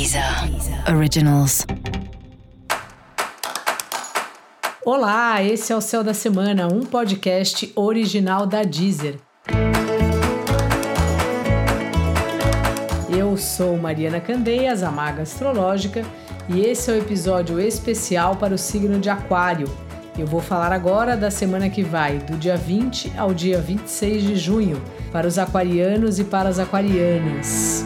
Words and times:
Deezer 0.00 0.24
Originals. 0.96 1.66
Olá, 4.82 5.42
esse 5.42 5.74
é 5.74 5.76
o 5.76 5.80
Céu 5.82 6.02
da 6.02 6.14
Semana, 6.14 6.68
um 6.68 6.80
podcast 6.86 7.70
original 7.76 8.46
da 8.46 8.62
Deezer. 8.62 9.16
Eu 13.14 13.36
sou 13.36 13.76
Mariana 13.76 14.20
Candeias, 14.20 14.82
a 14.82 14.90
Maga 14.90 15.20
Astrológica, 15.20 16.02
e 16.48 16.60
esse 16.60 16.90
é 16.90 16.94
o 16.94 16.98
episódio 16.98 17.60
especial 17.60 18.36
para 18.36 18.54
o 18.54 18.58
signo 18.58 18.98
de 18.98 19.10
Aquário. 19.10 19.68
Eu 20.18 20.26
vou 20.26 20.40
falar 20.40 20.72
agora 20.72 21.14
da 21.14 21.30
semana 21.30 21.68
que 21.68 21.82
vai, 21.82 22.16
do 22.20 22.38
dia 22.38 22.56
20 22.56 23.18
ao 23.18 23.34
dia 23.34 23.60
26 23.60 24.22
de 24.22 24.36
junho, 24.36 24.82
para 25.12 25.28
os 25.28 25.38
aquarianos 25.38 26.18
e 26.18 26.24
para 26.24 26.48
as 26.48 26.58
aquarianas. 26.58 27.79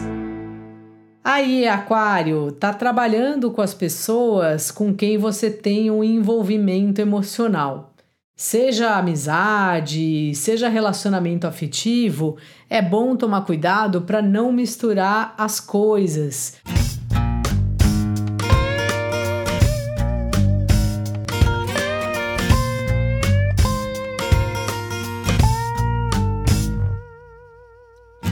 Aí, 1.35 1.67
Aquário, 1.67 2.49
tá 2.53 2.71
trabalhando 2.71 3.51
com 3.51 3.61
as 3.61 3.73
pessoas 3.73 4.71
com 4.71 4.95
quem 4.95 5.17
você 5.17 5.51
tem 5.51 5.91
um 5.91 6.01
envolvimento 6.01 7.01
emocional. 7.01 7.93
Seja 8.37 8.95
amizade, 8.95 10.33
seja 10.33 10.69
relacionamento 10.69 11.45
afetivo, 11.45 12.37
é 12.69 12.81
bom 12.81 13.17
tomar 13.17 13.41
cuidado 13.41 14.03
para 14.03 14.21
não 14.21 14.49
misturar 14.53 15.35
as 15.37 15.59
coisas. 15.59 16.55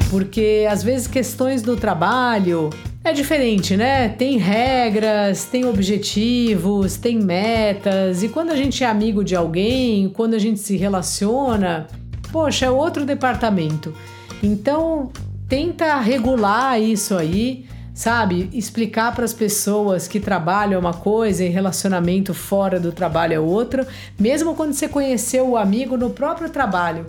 porque 0.09 0.67
às 0.69 0.83
vezes 0.83 1.07
questões 1.07 1.63
do 1.63 1.75
trabalho 1.75 2.69
é 3.03 3.11
diferente, 3.11 3.75
né? 3.75 4.07
Tem 4.07 4.37
regras, 4.37 5.43
tem 5.43 5.65
objetivos, 5.65 6.95
tem 6.95 7.19
metas, 7.19 8.23
e 8.23 8.29
quando 8.29 8.51
a 8.51 8.55
gente 8.55 8.83
é 8.83 8.87
amigo 8.87 9.23
de 9.23 9.35
alguém, 9.35 10.07
quando 10.09 10.35
a 10.35 10.39
gente 10.39 10.59
se 10.59 10.77
relaciona, 10.77 11.87
poxa, 12.31 12.65
é 12.65 12.71
outro 12.71 13.05
departamento. 13.05 13.93
Então, 14.41 15.11
tenta 15.49 15.99
regular 15.99 16.81
isso 16.81 17.15
aí, 17.15 17.65
sabe? 17.93 18.49
Explicar 18.53 19.13
para 19.13 19.25
as 19.25 19.33
pessoas 19.33 20.07
que 20.07 20.19
trabalho 20.19 20.75
é 20.75 20.77
uma 20.77 20.93
coisa 20.93 21.43
e 21.43 21.49
relacionamento 21.49 22.33
fora 22.33 22.79
do 22.79 22.93
trabalho 22.93 23.33
é 23.33 23.39
outra, 23.39 23.85
mesmo 24.17 24.55
quando 24.55 24.71
você 24.71 24.87
conheceu 24.87 25.49
o 25.49 25.57
amigo 25.57 25.97
no 25.97 26.09
próprio 26.09 26.49
trabalho. 26.49 27.05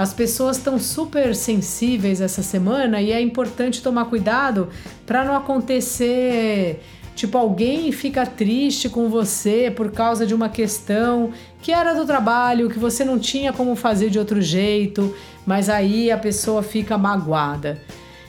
As 0.00 0.14
pessoas 0.14 0.56
estão 0.56 0.78
super 0.78 1.36
sensíveis 1.36 2.22
essa 2.22 2.42
semana 2.42 3.02
e 3.02 3.12
é 3.12 3.20
importante 3.20 3.82
tomar 3.82 4.06
cuidado 4.06 4.70
para 5.04 5.26
não 5.26 5.36
acontecer 5.36 6.80
tipo 7.14 7.36
alguém 7.36 7.92
fica 7.92 8.24
triste 8.24 8.88
com 8.88 9.10
você 9.10 9.70
por 9.70 9.92
causa 9.92 10.26
de 10.26 10.34
uma 10.34 10.48
questão 10.48 11.32
que 11.60 11.70
era 11.70 11.92
do 11.92 12.06
trabalho, 12.06 12.70
que 12.70 12.78
você 12.78 13.04
não 13.04 13.18
tinha 13.18 13.52
como 13.52 13.76
fazer 13.76 14.08
de 14.08 14.18
outro 14.18 14.40
jeito, 14.40 15.14
mas 15.44 15.68
aí 15.68 16.10
a 16.10 16.16
pessoa 16.16 16.62
fica 16.62 16.96
magoada. 16.96 17.78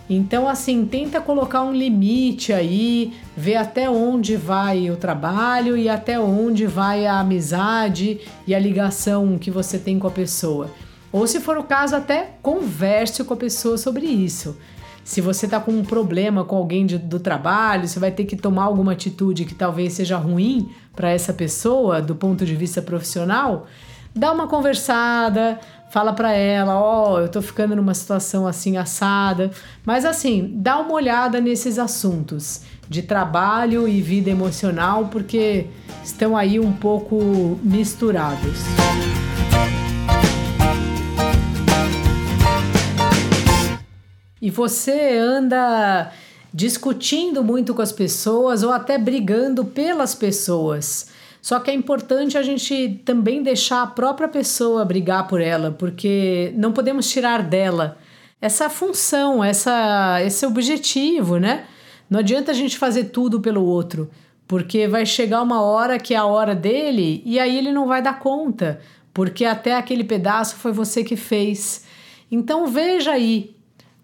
Então, 0.09 0.49
assim, 0.49 0.85
tenta 0.85 1.21
colocar 1.21 1.63
um 1.63 1.71
limite 1.71 2.51
aí, 2.51 3.13
ver 3.37 3.55
até 3.55 3.89
onde 3.89 4.35
vai 4.35 4.91
o 4.91 4.97
trabalho 4.97 5.77
e 5.77 5.87
até 5.87 6.19
onde 6.19 6.67
vai 6.67 7.05
a 7.05 7.21
amizade 7.21 8.19
e 8.45 8.53
a 8.53 8.59
ligação 8.59 9.37
que 9.37 9.49
você 9.49 9.79
tem 9.79 9.97
com 9.97 10.07
a 10.07 10.11
pessoa. 10.11 10.69
Ou 11.11 11.27
se 11.27 11.39
for 11.39 11.57
o 11.57 11.63
caso, 11.63 11.95
até 11.95 12.35
converse 12.41 13.23
com 13.23 13.33
a 13.33 13.37
pessoa 13.37 13.77
sobre 13.77 14.05
isso. 14.05 14.57
Se 15.03 15.19
você 15.19 15.45
está 15.45 15.59
com 15.59 15.71
um 15.71 15.83
problema 15.83 16.45
com 16.45 16.55
alguém 16.55 16.85
de, 16.85 16.97
do 16.97 17.19
trabalho, 17.19 17.87
você 17.87 17.99
vai 17.99 18.11
ter 18.11 18.25
que 18.25 18.35
tomar 18.35 18.63
alguma 18.63 18.93
atitude 18.93 19.45
que 19.45 19.55
talvez 19.55 19.93
seja 19.93 20.17
ruim 20.17 20.69
para 20.95 21.09
essa 21.09 21.33
pessoa 21.33 22.01
do 22.01 22.15
ponto 22.15 22.45
de 22.45 22.55
vista 22.55 22.81
profissional, 22.81 23.65
dá 24.15 24.31
uma 24.31 24.47
conversada, 24.47 25.59
fala 25.89 26.13
para 26.13 26.31
ela, 26.31 26.79
ó, 26.79 27.13
oh, 27.13 27.19
eu 27.19 27.29
tô 27.29 27.41
ficando 27.41 27.75
numa 27.75 27.93
situação 27.93 28.45
assim 28.45 28.77
assada, 28.77 29.51
mas 29.85 30.05
assim, 30.05 30.53
dá 30.55 30.77
uma 30.79 30.93
olhada 30.93 31.41
nesses 31.41 31.79
assuntos 31.79 32.61
de 32.87 33.01
trabalho 33.01 33.87
e 33.87 34.01
vida 34.01 34.29
emocional 34.29 35.09
porque 35.11 35.67
estão 36.03 36.37
aí 36.37 36.59
um 36.59 36.71
pouco 36.71 37.59
misturados. 37.63 38.59
e 39.17 39.20
você 44.51 45.17
anda 45.17 46.11
discutindo 46.53 47.43
muito 47.43 47.73
com 47.73 47.81
as 47.81 47.91
pessoas 47.91 48.61
ou 48.61 48.71
até 48.71 48.97
brigando 48.97 49.65
pelas 49.65 50.13
pessoas. 50.13 51.09
Só 51.41 51.59
que 51.59 51.71
é 51.71 51.73
importante 51.73 52.37
a 52.37 52.43
gente 52.43 53.01
também 53.03 53.41
deixar 53.41 53.81
a 53.81 53.87
própria 53.87 54.27
pessoa 54.27 54.85
brigar 54.85 55.27
por 55.27 55.41
ela, 55.41 55.71
porque 55.71 56.53
não 56.55 56.71
podemos 56.71 57.09
tirar 57.09 57.41
dela 57.41 57.97
essa 58.39 58.69
função, 58.69 59.43
essa, 59.43 60.19
esse 60.23 60.45
objetivo, 60.45 61.37
né? 61.37 61.65
Não 62.09 62.19
adianta 62.19 62.51
a 62.51 62.53
gente 62.53 62.77
fazer 62.77 63.05
tudo 63.05 63.39
pelo 63.39 63.63
outro, 63.63 64.09
porque 64.47 64.87
vai 64.87 65.05
chegar 65.05 65.41
uma 65.41 65.61
hora 65.61 65.97
que 65.97 66.13
é 66.13 66.17
a 66.17 66.25
hora 66.25 66.53
dele 66.53 67.23
e 67.25 67.39
aí 67.39 67.57
ele 67.57 67.71
não 67.71 67.87
vai 67.87 68.01
dar 68.01 68.19
conta, 68.19 68.81
porque 69.13 69.45
até 69.45 69.75
aquele 69.75 70.03
pedaço 70.03 70.57
foi 70.57 70.71
você 70.71 71.03
que 71.03 71.15
fez. 71.15 71.85
Então 72.29 72.67
veja 72.67 73.11
aí 73.11 73.55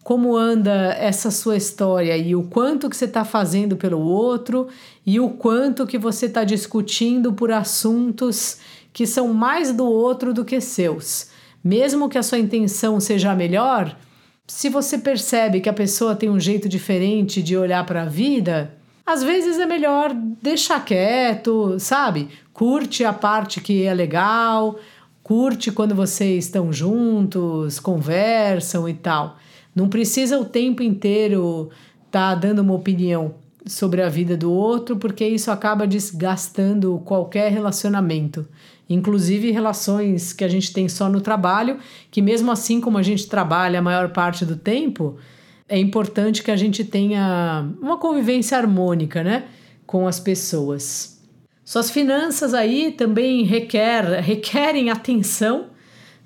como 0.08 0.38
anda 0.38 0.96
essa 0.98 1.30
sua 1.30 1.58
história 1.58 2.16
e 2.16 2.34
o 2.34 2.44
quanto 2.44 2.90
que 2.90 2.96
você 2.96 3.04
está 3.04 3.26
fazendo 3.26 3.76
pelo 3.76 4.00
outro 4.00 4.70
e 5.06 5.20
o 5.20 5.32
quanto 5.32 5.86
que 5.86 5.98
você 5.98 6.28
está 6.28 6.46
discutindo 6.46 7.34
por 7.34 7.52
assuntos 7.52 8.58
que 8.94 9.06
são 9.06 9.34
mais 9.34 9.74
do 9.74 9.86
outro 9.86 10.34
do 10.34 10.46
que 10.46 10.62
seus. 10.62 11.28
Mesmo 11.62 12.08
que 12.08 12.18
a 12.18 12.24
sua 12.24 12.40
intenção 12.40 13.02
seja 13.02 13.36
melhor, 13.36 13.98
se 14.48 14.70
você 14.70 14.98
percebe 14.98 15.60
que 15.60 15.68
a 15.68 15.74
pessoa 15.74 16.16
tem 16.16 16.30
um 16.30 16.40
jeito 16.40 16.70
diferente 16.70 17.44
de 17.44 17.58
olhar 17.58 17.86
para 17.86 18.04
a 18.04 18.06
vida, 18.06 18.78
às 19.06 19.22
vezes 19.22 19.60
é 19.60 19.66
melhor 19.66 20.14
deixar 20.42 20.86
quieto, 20.86 21.78
sabe? 21.82 22.30
Curte 22.54 23.04
a 23.04 23.12
parte 23.12 23.60
que 23.60 23.84
é 23.84 23.94
legal, 23.94 24.80
curte 25.22 25.70
quando 25.70 25.94
vocês 25.94 26.46
estão 26.46 26.72
juntos, 26.72 27.78
conversam 27.78 28.88
e 28.88 28.94
tal. 28.94 29.38
Não 29.78 29.88
precisa 29.88 30.40
o 30.40 30.44
tempo 30.44 30.82
inteiro 30.82 31.70
estar 32.08 32.34
tá 32.34 32.36
dando 32.36 32.64
uma 32.64 32.74
opinião 32.74 33.36
sobre 33.64 34.02
a 34.02 34.10
vida 34.10 34.36
do 34.36 34.52
outro, 34.52 34.98
porque 34.98 35.24
isso 35.24 35.52
acaba 35.52 35.86
desgastando 35.86 37.00
qualquer 37.06 37.52
relacionamento, 37.52 38.48
inclusive 38.90 39.52
relações 39.52 40.34
que 40.34 40.44
a 40.44 40.48
gente 40.48 40.74
tem 40.74 40.90
só 40.90 41.08
no 41.08 41.22
trabalho, 41.22 41.78
que 42.10 42.24
mesmo 42.24 42.52
assim 42.52 42.82
como 42.82 42.98
a 42.98 43.04
gente 43.04 43.28
trabalha 43.28 43.78
a 43.78 43.82
maior 43.84 44.10
parte 44.10 44.44
do 44.44 44.56
tempo, 44.56 45.18
é 45.70 45.78
importante 45.78 46.42
que 46.42 46.50
a 46.50 46.56
gente 46.56 46.84
tenha 46.84 47.70
uma 47.80 47.98
convivência 47.98 48.58
harmônica, 48.58 49.24
né, 49.24 49.44
com 49.86 50.08
as 50.08 50.20
pessoas. 50.20 51.22
Suas 51.64 51.92
finanças 51.92 52.56
aí 52.56 52.94
também 52.94 53.44
requer, 53.44 54.22
requerem 54.22 54.90
atenção 54.90 55.68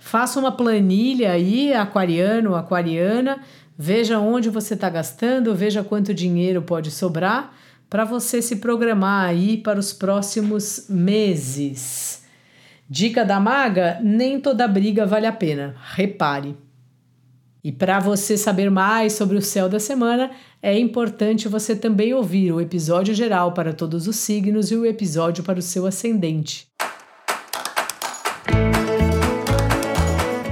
Faça 0.03 0.39
uma 0.39 0.51
planilha 0.51 1.31
aí, 1.31 1.71
aquariano, 1.71 2.55
aquariana, 2.55 3.39
veja 3.77 4.19
onde 4.19 4.49
você 4.49 4.73
está 4.73 4.89
gastando, 4.89 5.53
veja 5.53 5.83
quanto 5.83 6.11
dinheiro 6.11 6.63
pode 6.63 6.89
sobrar 6.89 7.53
para 7.87 8.03
você 8.03 8.41
se 8.41 8.55
programar 8.55 9.29
aí 9.29 9.57
para 9.57 9.79
os 9.79 9.93
próximos 9.93 10.87
meses. 10.89 12.23
Dica 12.89 13.23
da 13.23 13.39
maga: 13.39 13.99
nem 14.01 14.39
toda 14.39 14.67
briga 14.67 15.05
vale 15.05 15.27
a 15.27 15.31
pena. 15.31 15.75
Repare. 15.93 16.57
E 17.63 17.71
para 17.71 17.99
você 17.99 18.35
saber 18.35 18.71
mais 18.71 19.13
sobre 19.13 19.37
o 19.37 19.41
céu 19.41 19.69
da 19.69 19.79
semana, 19.79 20.31
é 20.63 20.77
importante 20.77 21.47
você 21.47 21.75
também 21.75 22.11
ouvir 22.11 22.51
o 22.51 22.59
episódio 22.59 23.13
geral 23.13 23.51
para 23.53 23.71
todos 23.71 24.07
os 24.07 24.15
signos 24.15 24.71
e 24.71 24.75
o 24.75 24.83
episódio 24.83 25.43
para 25.43 25.59
o 25.59 25.61
seu 25.61 25.85
ascendente. 25.85 26.70